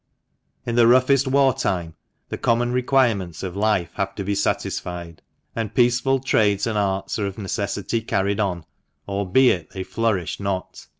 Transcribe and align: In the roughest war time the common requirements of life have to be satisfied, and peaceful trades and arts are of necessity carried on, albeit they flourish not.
In 0.65 0.73
the 0.73 0.87
roughest 0.87 1.27
war 1.27 1.53
time 1.53 1.93
the 2.29 2.37
common 2.39 2.71
requirements 2.71 3.43
of 3.43 3.55
life 3.55 3.91
have 3.97 4.15
to 4.15 4.23
be 4.23 4.33
satisfied, 4.33 5.21
and 5.55 5.75
peaceful 5.75 6.19
trades 6.19 6.65
and 6.65 6.75
arts 6.75 7.19
are 7.19 7.27
of 7.27 7.37
necessity 7.37 8.01
carried 8.01 8.39
on, 8.39 8.65
albeit 9.07 9.69
they 9.69 9.83
flourish 9.83 10.39
not. 10.39 10.87